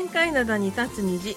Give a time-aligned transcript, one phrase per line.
[0.00, 1.36] 限界灘に立つ虹。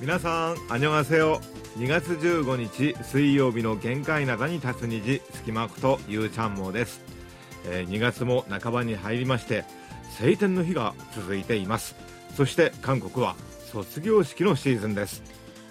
[0.00, 1.40] 皆さんあにょがせよ
[1.76, 5.20] 2月15日水曜日の限界灘に立つ虹。
[5.32, 7.02] 隙間区とゆうちゃんもです、
[7.64, 9.64] えー2月も半ばに入りまして
[10.16, 11.96] 晴天の日が続いています。
[12.36, 13.34] そして韓国は
[13.70, 15.22] 卒業式のシーズンです。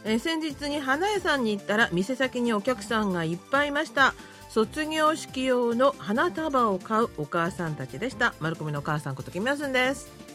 [0.05, 4.13] えー先日に花屋さんに行ったら店先にお客さんがいっぱいいました。
[4.49, 8.33] 卒業式用の花束を買うお母さんたちでした。
[8.39, 10.28] 丸込みのお母さんことキムヤスンです。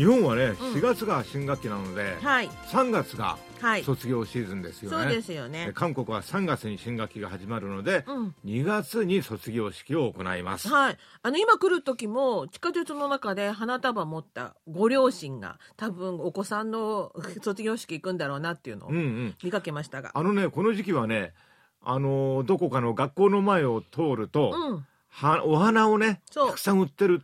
[0.00, 0.54] 日本はねうん。
[0.54, 2.48] 4月が新学期なので、はい。
[2.48, 3.84] 3月がはい。
[3.84, 5.66] 卒業シーズンですよね、そうですよね。
[5.66, 8.34] で韓国は3月に新学期が始まるので、うん。
[8.46, 10.68] 2月に卒業式を行います。
[10.68, 17.12] はい、あの今来る時も地下鉄の中で花束持ったご両親が多分お子さんの
[17.44, 19.34] 卒業式行くんだろうなっていうのをうんうん。
[19.44, 21.34] 見かけましたが、あのねこの時期はね
[21.82, 24.86] あのーどこかの学校の前を通ると、うん。
[25.10, 27.22] はお花をねたくさん売ってる、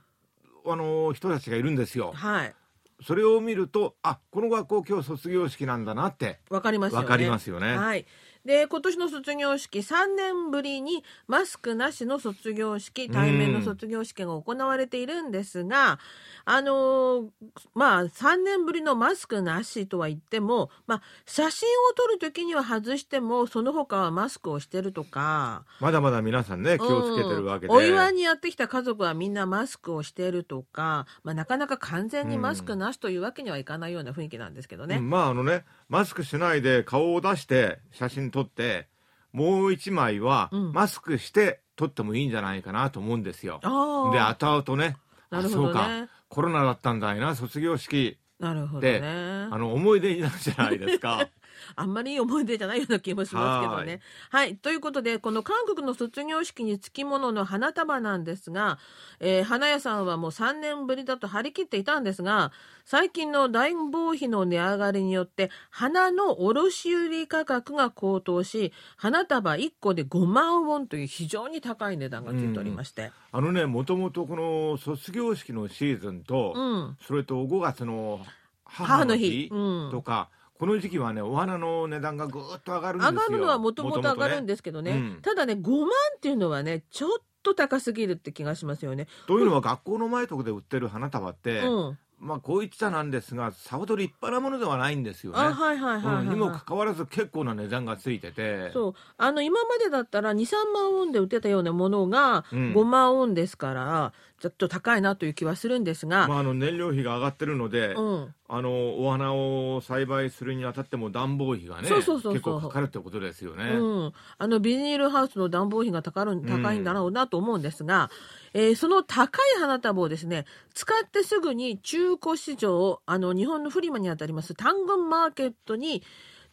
[0.67, 2.13] あのー人たちがいるんですよ。
[2.15, 2.55] はい
[3.03, 7.05] それを見るとあこの学校今日卒業式なんだなってわかりますよね。
[7.05, 7.77] わかりますよね。
[7.77, 8.07] はい
[8.47, 15.99] で今年の卒業式3年ぶりにマスクなしの卒業式対面の卒業式が行われているんですが、
[16.45, 17.29] あのー
[17.75, 34.97] まあ3年ぶりのマスクなしとは言っても、まあ、写真を撮る時には外してもその他はマスクをしてるとかまだまだ皆さんね気をつけてるわけで、うんお祝いにやってきた家族はみんなマスクをしているとか、まあ、なかなか完全にマスクなしというわけにはいかないような雰囲気なんですけどね。
[34.97, 35.11] うん。
[35.11, 38.89] まああのねマスクしないで顔を出して写真撮って
[39.33, 40.73] もう一枚はうん。
[40.73, 44.97] マスクして撮ってもいいんじゃないかなと思うんですよ、あであ後々ね。
[45.31, 45.71] なるほどね。
[45.71, 46.09] あそうか。
[46.29, 47.35] コロナだったんだいな。
[47.35, 48.19] 卒業式。
[48.39, 49.09] なるほどでね
[49.51, 49.59] あ。
[49.59, 51.29] の思い出になるじゃないですか
[51.75, 54.01] あんまりいい思い出じゃないような気もしますけどね。
[54.31, 54.57] はい。
[54.57, 58.79] ということで、この韓国の卒業式につきものの花束なんですが、
[59.21, 62.53] えー花屋さんはもう3年ぶりだと張り切っていたんですが、
[62.85, 73.13] 最近の暖房費の値上がりによって、花の卸売価格が高騰し、花束1個で5万ウォンという非常に高い値段がついておりまして。
[73.33, 76.97] あのねもともとこの卒業式のシーズンと、うん。
[77.07, 78.21] それと5月の
[78.65, 80.29] 母の日母の日うんとか、
[80.59, 84.91] この時期はねお花の値段がぐーっと上がるんですよ上がるのはもともと上がるんでですけどね。
[84.93, 89.07] うんただね、5万っていうのはね、ちょっと高すぎるって気がしますよね。
[89.27, 91.99] というのは学校の前とかで売ってる花束って、うん。
[92.19, 95.39] まあこう言っちゃなんですがさほど立派なものではないんですよね。
[95.39, 96.25] あ、はいはいはいはい、はい。
[96.25, 98.71] うんにもかかわらず結構な値段がついてて。
[98.73, 98.95] そう。
[99.19, 102.73] あの今までだったら23万ウォンで売ってたようなものがうん。
[102.73, 112.33] 5万ウォンですから、ちょっと高いなという気はするんですが、まあ、あの燃料費が上がってるので、うん、あのお花を栽培するにあたっても暖房費がねそうそうそうそう。
[112.35, 113.65] 結構かかるってことですよね。
[113.65, 118.11] うん、あのビニールハウスの暖房費が高る高いんだろうなと思うんですが、
[118.53, 120.45] えーその高い花束をですね
[120.75, 126.03] 使ってすぐに中古市場あの日本のフリマにあたります単軍マーケットに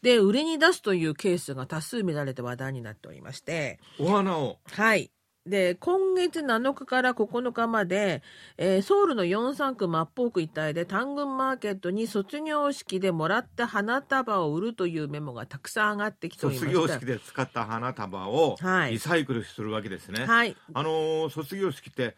[0.02, 3.80] で売りに出すというケースが多数見られて話題になっておりまして。
[4.00, 5.12] お花をはい。
[5.46, 8.22] で、今月7日から9日まで、
[8.58, 16.74] えーソウルの43区マッポーク一帯で単軍マーケットに卒業式でもらった花束を売るというメモがたくさん上がってきておりま卒。
[16.74, 20.26] 業式で使った花束をはいリサイクルするわけですね。
[20.26, 20.56] はい。
[20.74, 22.16] あのー卒業式って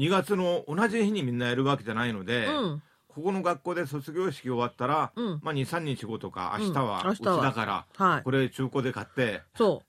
[0.00, 2.82] 2月の同じ日にみんなやるわけじゃないので、うん。
[3.08, 9.42] ここの学校で卒業式終わったら、うんまあ、23日後とか明日はうちだから、はいこれ中古で買って。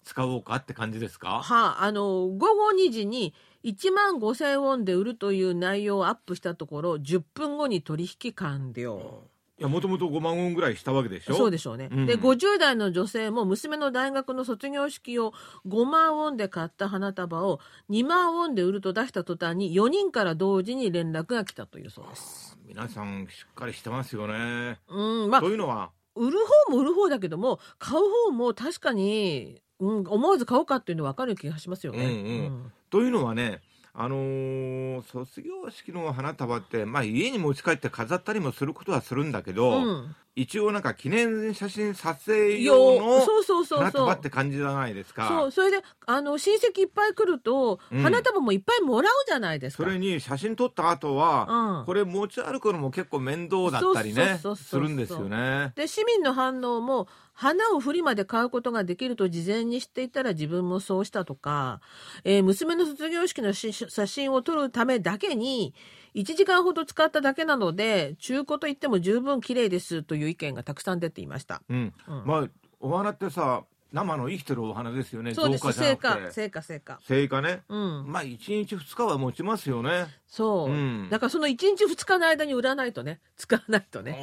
[0.04, 1.42] 使おうかって感じですか？
[1.42, 3.34] はあ、あの、午後2時に
[3.64, 9.24] 1万5000ウォンで売るという内容をアップしたところ、10分後に取引完了。
[9.62, 11.36] いやもともと5万ウォンぐらいしたわけでしょ？
[11.36, 11.88] そうでしょうね。
[11.92, 15.34] うんで、50代の女性も娘の大学の卒業式を
[15.68, 17.60] 5万ウォンで買った花束を
[17.92, 22.58] 2万ウォンで売ると出した途端に4人から同時に連絡が来たというそうです。
[22.66, 24.80] 皆さんしっかりしてますよね。
[24.90, 25.92] うん、まあと、いうのは？
[26.16, 32.06] 売る方も売る方だけども、買う方も確かに、うん、思わず買おうかっていうの分かる気がしますよね。
[32.06, 32.14] うんう
[32.48, 33.62] んというのはね
[33.94, 40.16] あのー卒業式の花束って、まあ、家に持ち帰って飾ったりもすることはするんだけど、うん。
[40.34, 43.80] 一応なんか記念写真撮影よ用のそうそうそうそう。
[43.80, 45.28] 花束って感じじゃないですか。
[45.28, 48.02] そうそれであの親戚いっぱい来ると、うん。
[48.02, 49.84] 花束もいっぱいもらうじゃないですか。
[49.84, 51.86] それに写真撮った後は、うん。
[51.86, 55.74] これ持ち歩くのも結構面倒だったりねするんですよね。
[55.76, 61.82] で市民の反応も花を振りまで買うことができると事前に知っていたら自分もそうしたとか、
[62.24, 65.74] えー娘の卒業式のし写真を撮るためだけに
[66.16, 71.62] 1時間ほど使っただけなので中古といっても十分綺麗ですという意見がたくさん出ていました。
[71.70, 72.50] うん、うんまあ
[72.80, 75.34] お花ってさ生の生きてるお花ですよね。
[75.34, 75.74] そうです。
[75.74, 77.00] 成果成果成果。
[77.06, 77.62] 成果ね。
[77.70, 80.08] うん、まあ1日2日は持ちますよね。
[80.28, 81.10] そう、うん。
[81.10, 83.20] だからその1日2日の間に売らないとね。
[83.36, 84.18] 使わないとね。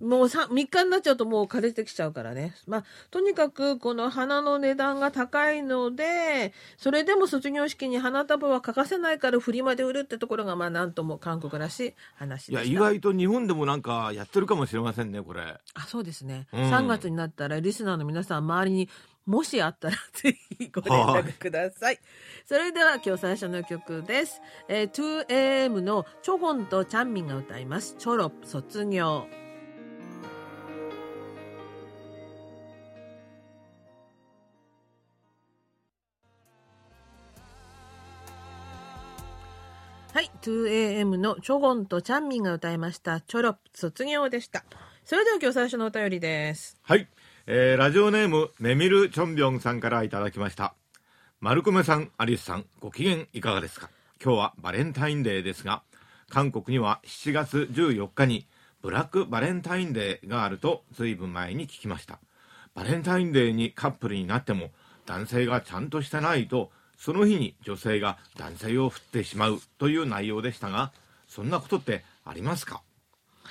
[0.00, 0.06] おー。
[0.06, 2.54] もう 3, 3日になっちゃうともう枯れてきちゃうからね。
[2.66, 12.64] まあ、とにかくこの花の値段が高いので、それでも卒業式に花束は欠かせないからフリマで売るってところがまあなんとも韓国らしい話いでした。
[12.64, 15.42] や意外と日本でもなんかやってるかもしれませんねこれ。
[15.74, 16.48] あ、そうですね。
[16.52, 16.60] うん。
[16.72, 18.79] 3月になったらリスナーの皆さん周りに
[19.26, 21.98] もしあったらぜひご連絡ください。
[22.46, 24.40] それでは今日最初の曲です。
[24.68, 27.96] えー、2AM のチョゴンとチャンミンが歌います。
[27.98, 29.26] チョロップ卒業。
[40.12, 43.20] はい、2AM のチョゴンとチャンミンが歌いました。
[43.20, 44.64] チョロップ卒業でした。
[45.04, 46.76] それでは今日最初のお便りです。
[46.82, 47.08] はい、
[47.52, 50.72] えーラジオネームメミルチョンビョンさんからいただきました。
[51.40, 53.90] マルコメさんアリスさんご機嫌いかがですか？
[54.24, 55.82] 今日はバレンタインデーですが
[56.28, 58.46] 韓国には7月14日に
[58.82, 62.20] ブラックバレンタインデーがあると随分前に聞きました。
[62.76, 64.70] バレンタインデーにカップルになっても
[65.06, 70.92] 男性がちゃんとしてないとその日に女性が男性を振ってしまうという内容でしたが
[71.26, 72.80] そんなことってありますか？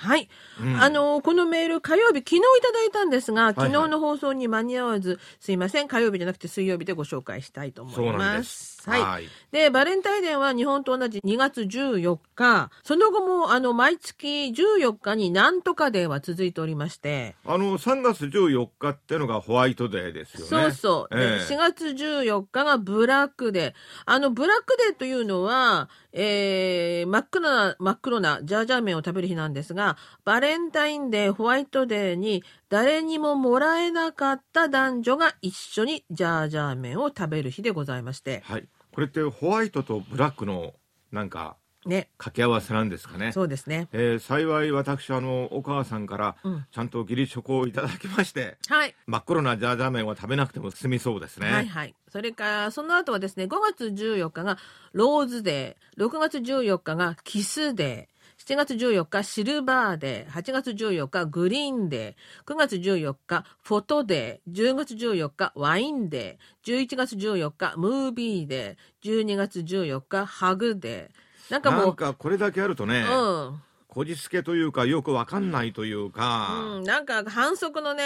[0.00, 0.28] はい、
[0.60, 0.80] うん。
[0.80, 5.88] あのこのメール火曜日昨日いただいたんですがはい昨日の放送に間に合わず、すいません。
[5.88, 20.46] 火曜日じゃなくて水曜日でご紹介したいと思いますすはいはいでバレンタインデーは日本と同じ2月14日その後もあの毎月14日になんとかデーは続いておりましてあの3月14日ってのがホワイトデーですよね。
[20.46, 21.14] そうそう。
[21.14, 23.74] でええ4月14日がブラックデー。
[24.06, 38.42] あの、ブラックデーというのは、えー、真っ黒な、真っ黒なジャージャー麺を食べる日なんですが、バレンタインデー、ホワイトデーに誰にももらえなかった男女が一緒にジャージャー麺を食べる日でございまして。
[38.46, 38.68] はい。
[38.94, 40.72] これってホワイトとブラックの
[41.12, 42.10] なんかね。
[42.18, 43.32] 掛け合わせなんですかね？
[43.32, 43.88] そうですね。
[43.92, 48.94] えー幸い私あのお母さんからうんちゃんと義理チョコをいただきまして、はい。
[49.06, 51.50] 真っ黒なジャージャー麺は食べなくても済みそうですね。
[51.50, 51.94] はいはい。
[52.08, 54.58] それから、その後はですね、5月14日が
[54.92, 58.09] ローズデー、6月14日がキスデー、
[58.50, 71.52] 7月14日シルバーデー、8月14日グリーンデー、9月14日フォトデー、10月14日ワインデー、11月14日ムービーデー、12月14日ハグデー。
[71.52, 73.14] なんかなもう、んかこれだけあるとね、う
[73.52, 73.62] ん。
[73.90, 78.04] こじつけというかよくわかんないというか、うん、なんか反則のね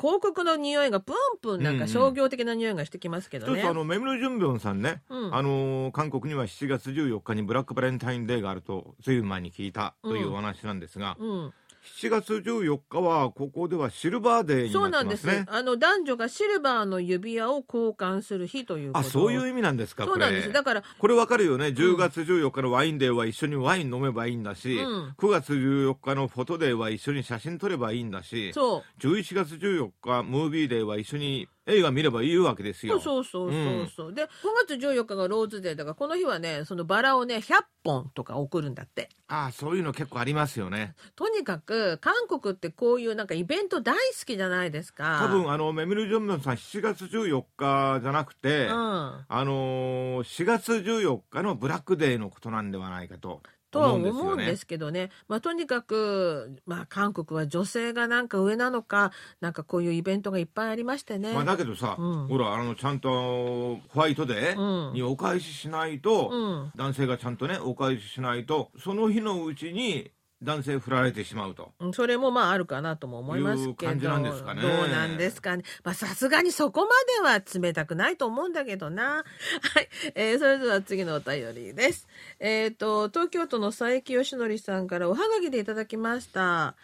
[0.00, 3.52] 広告の匂いがプンプンなんか商業的な匂いがしてきますけどね。
[3.52, 5.34] ちょっとあのメムルジュンビョンさんね、うん。
[5.34, 11.52] あのー韓国には7月14日にブラックバレンタインデーがあるとずいぶん前に聞いたというお話なんですが、うん
[11.84, 15.02] 7月14日はここではシルバーデーそうな。
[15.02, 15.28] んです。
[15.46, 19.06] あの男女がシルバーの指輪を交換する日ということ。
[19.06, 20.52] あそういう意味なんですかそうなんです。
[20.52, 21.66] だからこれわかるよね。
[21.66, 25.14] 10月14日のワインデーは一緒にワイン飲めばいいんだし、うん。
[25.18, 28.82] 9月14日のフォトデーは一緒に写真撮ればいいんだしそう。
[29.00, 33.88] 11月14日ムービーデーは一緒に映画見ればいいわけですそようそうそうそう。
[33.96, 34.28] そう、で5
[34.68, 39.08] 月14日がローズデーだからこの日はねそのバラをね100本とか送るんだって。
[39.28, 40.94] あそういうの結構ありますよね。
[41.16, 45.20] とにかく韓国ってこういうなんかイベント大好きじゃないですか。
[45.22, 48.72] 多分あのメミル・ジョンミョンさん7月14日じゃなくて、うん。
[48.72, 53.42] あのー4月14日のブラックデーのことなんではないかと
[53.74, 62.28] とは思うんですけどね、まあ、とにかく、まあ、韓国は女性がなんか上なのかなんかこういうイベントがいっぱいありましてね、まあ、だけどさ、うん。
[62.28, 66.72] ほらあのちゃんとホワイトデーにお返ししないと、うん。
[66.76, 70.12] 男性がちゃんとねお返ししないとその日のうちに
[70.44, 71.72] 男性振られてしまうと。
[71.80, 73.68] うんそれもまああるかなとも思いますけど。
[73.68, 74.62] いう感じなんですかね。
[74.62, 75.64] どうなんですかね。
[75.82, 76.88] まあさすがにそこま
[77.30, 79.24] では冷たくないと思うんだけどな。
[79.74, 82.06] はい、えーそれでは次のお便りです。
[82.38, 86.74] えっ、と東京都の佐伯義則さんからおはがきでいただきました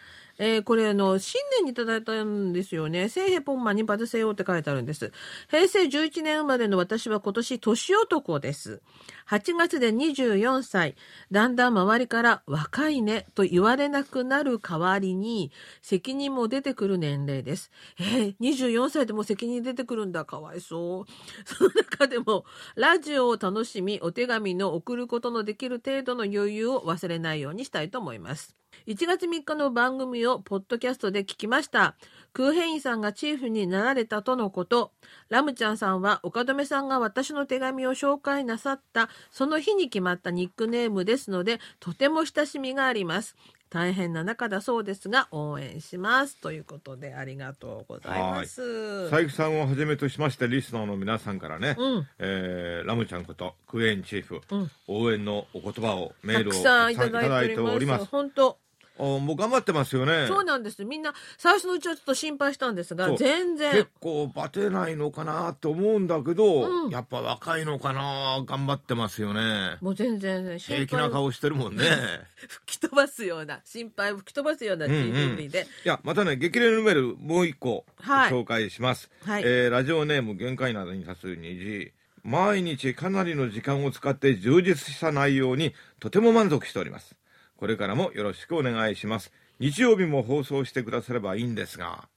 [0.42, 3.10] えーこれあの新年にいただいたんですよね。
[3.10, 5.12] 聖ヘポンマにバズセヨって書いてあるんです。
[5.50, 8.80] 平成11年生まれの私は今年年男です。
[9.28, 10.96] 8月で24歳。
[11.30, 17.70] だんだん周りから若いねと言われなくなる代わりに責任も出てくる年齢です。
[17.98, 20.24] えー、24歳でも責任出てくるんだ。
[20.24, 21.04] かわいそう。
[21.44, 28.59] その中でもラジオを楽しみ、お手紙の送ることのできる程度の余裕を忘れないようにしたいと思います。
[28.86, 31.96] 1月3日の番組をポッドキャストで聞きました。
[32.32, 34.92] クーヘインさんがチーフになられたとのこと。
[35.28, 39.08] ラムちゃんさんは岡留さんが私の手紙を紹介なさった。
[39.30, 43.36] その日に決まったニックネームですので、とても親しみがあります。
[43.70, 46.36] 大変な中だそうですが応援します。
[46.36, 49.08] ということでありがとうございます。
[49.08, 58.06] 佐伯さんをはじめとしましてリスナーの皆さんからね、うん、えー、ラムちゃんことクエンチーフ、うん、応援のお言葉をメールをいただいております。
[58.06, 58.58] 本当
[59.00, 60.26] もう頑張ってますよね。
[60.28, 60.84] そうなんです。
[60.84, 63.72] みんな最初のうちはちょっと心配したんですが、全然。
[63.72, 69.76] 結構バテないのかなと思うんだけど、うん、やっぱ若いのかな頑張ってますよね。
[69.80, 71.84] もう全然平気な顔してるもんね。
[72.66, 75.50] 吹き飛ばすような、心配を吹き飛ばすような TV で、うんうん。
[75.50, 79.10] いや、またね、激励のメールもう一個紹介します。
[79.24, 81.92] はい、えー、ラジオネーム限界などに立つ虹。
[82.22, 87.16] 毎日かなりの時間を使って充実した内容にとても満足しております。
[87.60, 89.30] これからもよろしくお願いします。
[89.58, 92.08] 日曜日も放送してくださればいいんですが。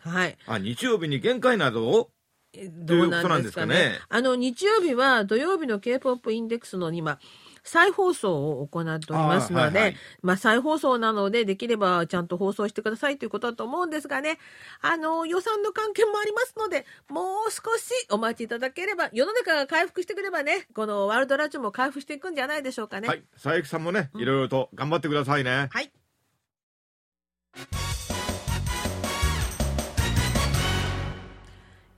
[0.00, 0.36] はい。
[0.46, 1.88] あ、日曜日に限界など？
[1.88, 2.10] を
[2.52, 3.74] どうなんですかね。
[3.74, 7.20] かねあの、日曜日は土曜日の K-POP インデックスの今、
[7.68, 14.38] 再放送を行っておりますので、はいはい、まあ再放送なのでできればちゃんと放送してくださいということだと思うんですがね、
[14.80, 23.08] あの、予算の関係もありますので、もう少しお待ちいただければ、世の中が回復してくればね、このワールドラジオも回復していくんじゃないでしょうかね。
[23.08, 23.22] はい。
[23.34, 25.50] 佐伯さんもね、いろいろと頑張ってくださいね。
[25.50, 25.92] うん、はい。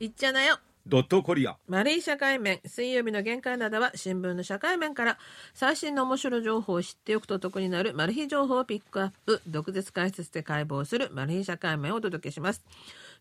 [0.00, 0.58] いっちゃなよ。
[0.86, 1.56] ドットコリア。
[1.68, 5.18] 丸い社会面、水曜日の限界などは新聞の社会面から
[5.54, 12.64] 最新の面白い情報を知っておくと得になるマル秘情報をピックアップ、毒舌解説で解剖するマル秘社会面をお届けします。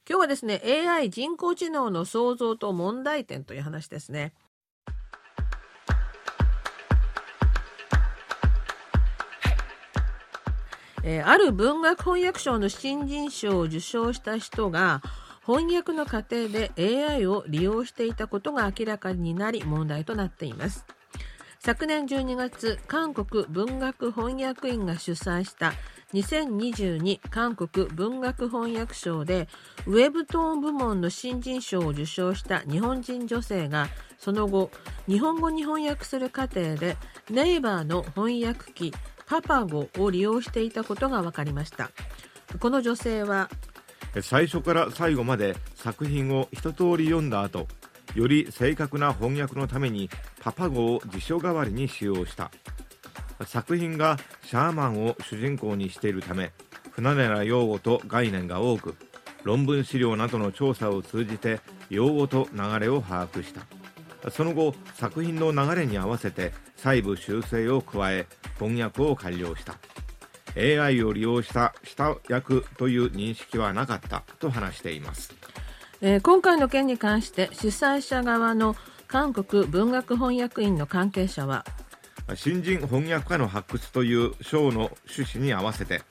[0.10, 4.34] 今日はですね、AI 人工知能の創造と問題点という話ですね。
[11.04, 15.02] えー、ある文学翻訳賞の新人賞を受賞した人が
[15.50, 20.86] 翻訳の過程で AI を利用していたことが明らかになり問題となっています。
[21.58, 25.74] 昨年12月韓国文学翻訳員が主催した
[26.14, 29.48] 2022韓国文学翻訳賞で
[29.88, 33.88] ウェブトーン部門の新人賞を受賞した日本人女性が
[34.20, 34.70] その後
[35.08, 36.96] 日本語に翻訳する過程で
[37.32, 38.94] ネイバーの翻訳機
[39.26, 41.90] パパゴを利用していたことが分かりました。
[42.60, 43.50] この女性は
[44.22, 47.68] 最初から最後まで作品を一通り読んだ後
[48.16, 50.10] より正確な翻訳のために
[50.42, 52.52] パパ語を辞書代わりに使用した。
[53.46, 56.52] 作品がシャーマンを主人公にしているため
[56.92, 58.96] 不慣れな用語と概念が多く
[59.44, 63.62] 論文資料などの調査を通じて用語と流れを把握した。
[64.32, 68.28] その後作品の流れに合わせて細部修正を加え
[68.60, 69.76] 翻訳を完了した。
[70.58, 75.34] AI を利用した下役という認識はなかったと話しています、
[76.02, 78.76] えー、今回の件に関して主催者側の
[79.08, 81.66] 韓国文学翻訳員の関係者は
[82.36, 86.02] 新人翻訳家の発掘という賞の趣旨に合わせて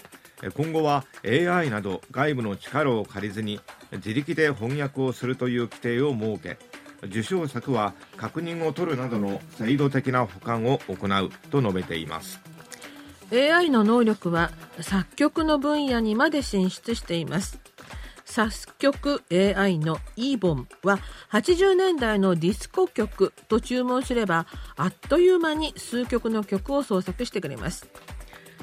[0.55, 3.61] 今後は AI など外部の力を借りずに
[3.93, 6.59] 自力で翻訳をするという規定を設け
[7.07, 12.41] 受賞作は確認を取るなどの制度的な保管を行うと述べています
[13.33, 17.61] AI の能力は作曲の分野にまで進出しています。
[18.25, 20.99] 作曲 AI の e ボンは
[21.33, 27.89] 80年代のディスコ曲と注文すればあっという間に数曲の曲を創作してくれます。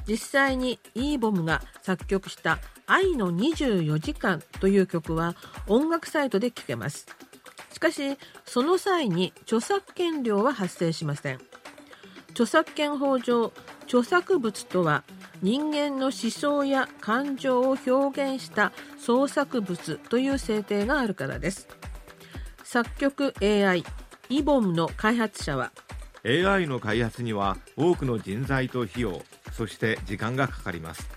[0.07, 5.35] 実際に e ボムが作曲した愛の24時間という曲は
[5.67, 7.07] 音楽サイトで聴けます。
[7.71, 11.39] しかしその際に著作権料は発生しません。
[12.35, 13.53] 著作権法上
[13.85, 15.05] 著作物とは
[15.41, 21.69] 人間の思想や感情を表現した創作物という制定があるからです。
[22.65, 23.85] 作曲 AI
[24.27, 25.71] イボムの開発者は
[26.25, 29.21] AI の開発には多くの人材と費用
[29.53, 31.07] そして時間がかかります。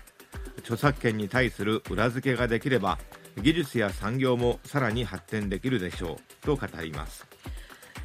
[0.59, 2.97] 著作権に対する裏付けができれば
[3.41, 7.28] 技術や産業もさらに発展できるでしょうと語ります。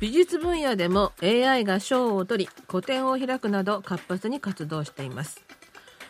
[0.01, 5.45] 美術分野でも AI が賞を取り個展を開くなど活発に活動しています。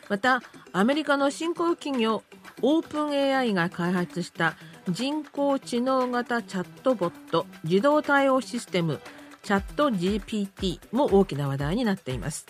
[0.09, 2.23] またアメリカの新興企業
[2.62, 4.55] オープン AI が開発した
[4.88, 9.00] 人工知能型チャットボット自動対応システム
[9.43, 12.47] チャット GPT も大きな話題になっています。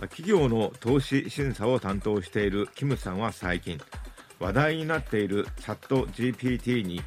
[0.00, 3.80] 企業の投資審査を担当しているキムさんは最近
[4.38, 7.02] 話題になっているチャット GPT に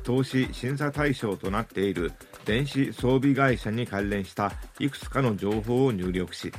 [0.00, 2.12] 投資審査対象となっている
[2.44, 6.52] 電子装備会社に関連したいくつかの情報を入力し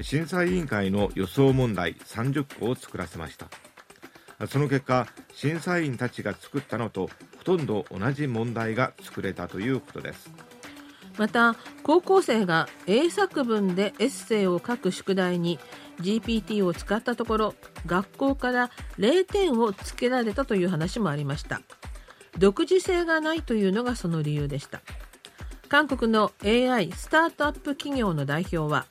[0.00, 3.48] 審査委員会の予想問題30個を作らせました。
[4.48, 10.30] その結果審査員たちが作ったのとほとんど同じ問題が作れたということです。
[11.16, 15.60] また高校生が英作文でエッセイを書く宿題に
[16.00, 17.54] GPT を使ったところ
[17.86, 21.60] 学校から0点をつけられたという話もありました。
[22.38, 24.80] 独自性がないというのがその理由でした。
[25.68, 28.86] 韓国の AI スタートアップ企業の代表は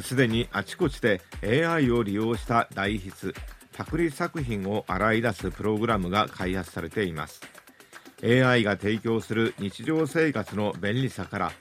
[0.00, 3.34] すでにあちこちで AI を利用した代筆
[3.76, 7.40] パクリ作品を洗い出すプログラムが開発されています。
[8.22, 11.52] AI が提供する日常生活の便利さから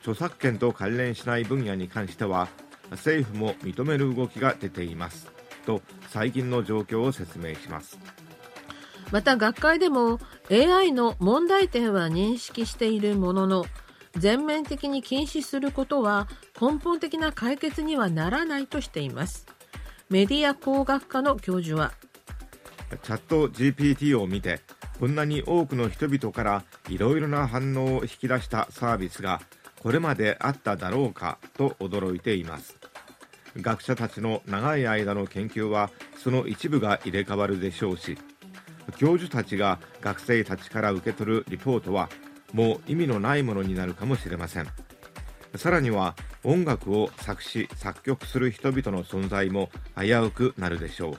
[0.00, 2.48] 著作権と関連しない分野に関しては
[2.90, 5.30] 政府も認める動きが出ています。
[5.66, 7.98] と最近の状況を説明します。
[9.10, 10.18] また学会でも
[10.50, 13.64] AI の問題点は認識しているものの
[14.16, 16.28] 全面的に禁止することは
[16.60, 19.46] 根本的な解決にはならないとしています。
[20.08, 21.92] メディア工学科の教授は
[23.02, 24.60] チャット GPT を見て
[24.98, 29.40] こんなに多くの人々からいろいろな反応を引き出したサービスが
[29.80, 32.76] これまであっただろうかと驚いています。
[33.56, 35.90] 学者たちの長い間の研究は
[36.22, 38.16] その一部が入れ替わるでしょうし
[38.92, 42.08] 教授たちが学生たちから受け取るリポートは
[42.52, 44.68] もう意味のないものになるかもしれません。
[45.56, 51.16] さらには音楽を作詞作曲する人々の存在も危うくなるでしょ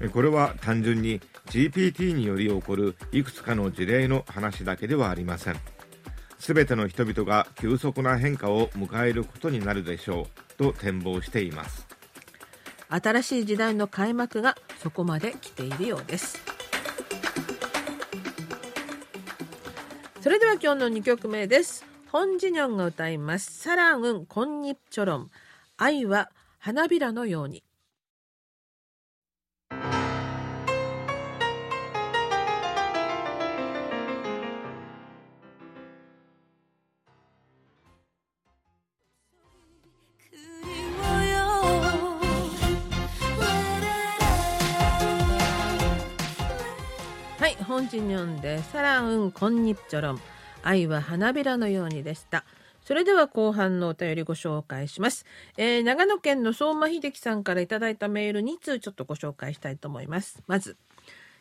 [0.00, 0.10] う。
[0.10, 5.56] これは単純に GPT により起こるいくつかの事例の話だけではありません。
[6.38, 11.86] 全ての人々が急速な変化を迎えることになるでしょうと展望しています。
[12.88, 16.57] 新しい時代の開幕がそこまで来ているようです。
[20.28, 21.86] それでは今日の2曲目です。
[22.12, 23.50] 本ジニョンが歌います。
[23.60, 25.30] サランウンコンニチョロン
[25.78, 27.64] 愛は花びらのように。
[47.88, 50.20] ジニョンでサランウンコンニチョロン
[50.62, 52.44] 愛は花びらのようにでした。
[52.84, 55.26] それでは後半のお便りご紹介します、
[55.58, 60.42] えー、長野県の相馬秀樹さんからいただいたメール2通ちょっとご紹介したいと思います。
[60.46, 60.76] まず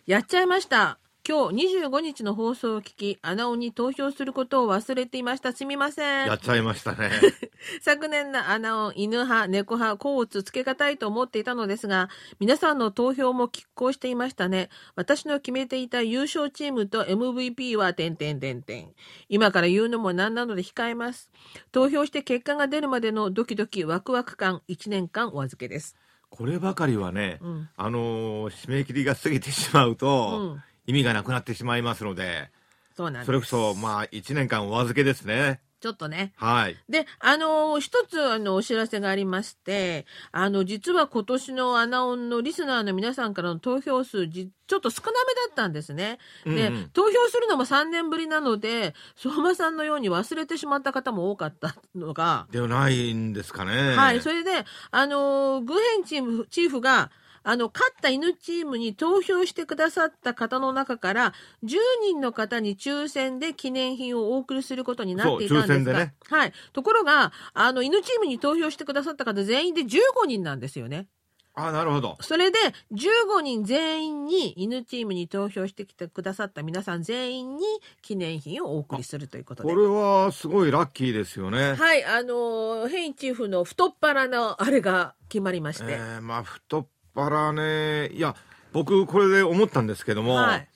[0.06, 1.00] やっちゃいました。
[1.26, 5.52] 今日25日の放送を聞き、アナオに投票することを忘れていました。
[5.52, 6.28] すみません。
[6.28, 7.12] やっちゃいましたね。
[7.82, 14.70] 昨年のアナオ、犬派、猫派、甲乙つけがたいと思っていたのですが、皆さんの投票も拮抗していましたね。
[14.96, 18.94] 私の決めていた優勝チームと MVP は、点点点点。
[19.28, 21.30] 今から言うのもなんなので控えます。
[21.74, 25.98] 投票して結果が出るまでのドキドキワクワク感、1年間お預けです。
[26.30, 32.50] こればかりはね、うん、あのー、締め切りが過ぎてしまうと、うん意味がなくなってしまいますので、
[32.96, 35.62] そうなんそれこそ、まあ、1年間お預けですね。
[35.80, 36.34] ちょっとね。
[36.38, 36.78] はい。
[36.90, 46.18] で、あの一つ、あの、お知らせがありまして、あの、実は今年のアナオンのリスナーの皆さんからの投票数、ちょっと少なめだったんですね。
[46.46, 52.48] で、うんうん、投票するのも3年ぶりなので、相馬さんのように忘れてしまった方も多かったのが。
[52.52, 53.96] ではないんですかね。
[53.96, 54.22] はい。
[54.22, 57.12] それで、あのグヘンチーフ、チーフが、
[57.50, 61.34] あの、勝った犬チームに投票してくださった方の中から、
[61.64, 66.54] 10人の方に抽選で記念品をお送りすることになっていたんですが、ね、はい。
[66.74, 71.08] ところが、あの、犬チームに投票してくださった方全員で15人なんですよね。
[71.56, 72.18] あなるほど。
[72.20, 72.58] それで、
[72.92, 77.66] 15人全員に、犬チームに投票してきてくださった皆さん全員に
[78.02, 79.74] 記念品をお送りするということで。
[79.74, 81.74] これはすごいラッキーですよね。
[81.74, 85.94] はい、あの、ヘイチーフの太っ腹のあれが決まりまして。
[85.94, 88.36] えー、まあ、太っ腹ね、いや、
[88.74, 90.68] 僕これで思ったんですけども、はい、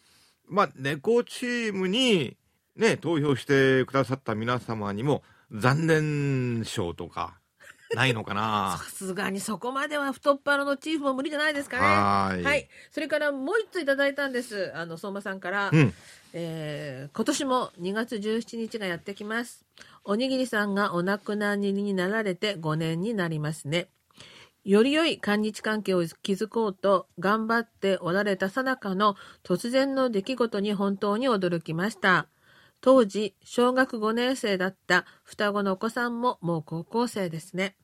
[0.47, 2.35] まあ、猫チームに
[2.75, 7.37] ね、投票してくださった皆様にも、残念賞とか、
[7.93, 8.77] ないのかな？
[8.81, 11.83] さすがにそこまでは太っ腹のチーフも無理じゃないですかね。
[11.85, 12.69] はいはい。
[12.89, 14.71] それからもう一ついただいたんです。
[14.75, 15.69] あの、相馬さんから。
[15.71, 15.93] うん、
[16.33, 19.65] えー、今年も2月17日がやってきます。
[20.03, 23.89] おにぎりさんがお亡くなりになられて5年になりますね。
[24.63, 32.27] より良い韓日関係を築こうと頑張っておられたさなかの突然の出来事に本当に驚きました。
[32.79, 37.75] 当時、小学5年生だった双子のお子さんももう高校生ですね。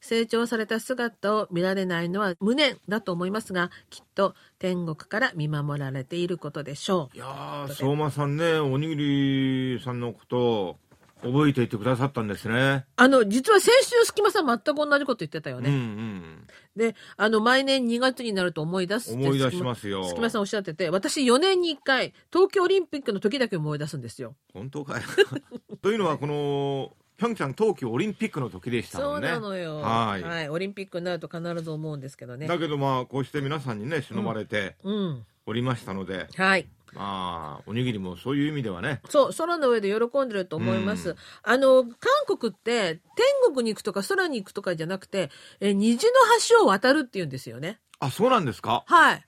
[0.00, 7.16] 成長された姿を見られないのは無念だと思いますが、きっと天国から見守られていることでしょう。
[7.16, 8.96] いや相馬さんね、おにぎ
[9.76, 10.78] りさんのこと、
[11.26, 12.84] 覚えていてくださったんですね。
[12.96, 15.70] あの、実は先週、隙間さん全く同じこと言ってたよね。
[15.70, 16.46] うんうん。
[16.76, 20.08] で、あの、毎年2月になると思い出す思い出しますよ。
[20.08, 24.34] 隙間さんおっしゃってて、私4年に1回、東京オリンピックの時だけ思い出すんですよ。
[24.52, 25.02] 本当かよ。
[25.82, 29.28] というのは、この、ピョンチャン冬季オリンピックの時でしたそうもんね。
[29.28, 29.78] なのよ。
[29.78, 32.46] はいオリンピックになると必ず思うんですけどね。
[32.46, 35.26] だけどまあ、こうして皆さんにね、忍ばれてうん。
[35.46, 36.68] おりましたので、はい。
[36.94, 41.10] まあ、おにぎりもそういう意味ではね、そう、空の上で喜んでると思います。
[41.10, 41.92] うんあの、韓
[42.38, 46.12] 国って、天国に行くとか空に行くとかじゃなくて、え、虹の
[46.58, 47.80] 橋を渡るって言うんですよね。
[48.00, 48.84] あ、そうなんですか？
[48.86, 49.26] はい。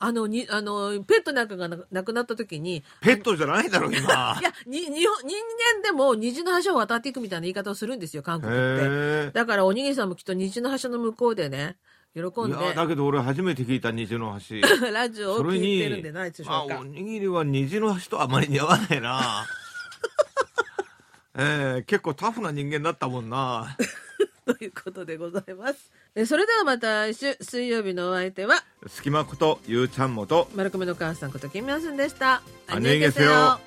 [0.00, 3.98] あの、に、あの、ペットなんかがな亡くなった時に、ペットじゃないだろ、今。
[4.40, 5.36] いや、に、日本、人
[5.74, 8.60] 間でも虹の橋を渡っていくみたいな言い方をするんですよ、韓国って。
[8.60, 11.78] へだから、おにぎりさんもきっと虹の橋の向こうでね、
[12.15, 12.21] 喜え。
[12.47, 14.55] んいや、だで、けど俺初めて聞いた虹の橋。
[14.91, 16.83] ラジオを聞いそれにてるんでないでしょうかあお。
[16.83, 19.47] にぎりは虹の橋とあまり似合わないな
[21.35, 23.75] ええ結構タフな人間だったもんな
[24.45, 25.89] ということでございます。
[26.15, 32.43] えそれではまた来週、水曜日のお相手は、隙間ことゆうちゃんもと丸亀の母さんことキムヤスンでした。
[32.67, 33.66] 안녕히계세요